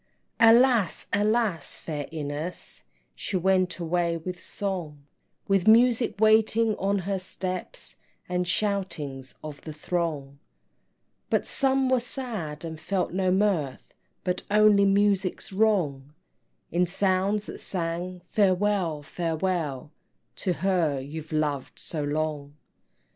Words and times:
Alas, 0.39 1.05
alas, 1.13 1.75
fair 1.77 2.07
Ines, 2.11 2.85
She 3.13 3.37
went 3.37 3.77
away 3.77 4.17
with 4.17 4.41
song, 4.41 5.05
With 5.47 5.67
Music 5.67 6.15
waiting 6.17 6.75
on 6.77 6.97
her 6.97 7.19
steps, 7.19 7.97
And 8.27 8.47
shoutings 8.47 9.35
of 9.43 9.61
the 9.61 9.73
throng; 9.73 10.39
But 11.29 11.45
some 11.45 11.87
were 11.87 11.99
sad, 11.99 12.65
and 12.65 12.79
felt 12.79 13.13
no 13.13 13.29
mirth, 13.29 13.93
But 14.23 14.41
only 14.49 14.85
Musics 14.85 15.53
wrong, 15.53 16.13
In 16.71 16.87
sounds 16.87 17.45
that 17.45 17.59
sang 17.59 18.21
Farewell, 18.25 19.03
Farewell, 19.03 19.91
To 20.37 20.53
her 20.53 20.99
you've 20.99 21.31
loved 21.31 21.77
so 21.77 22.03
long. 22.03 22.55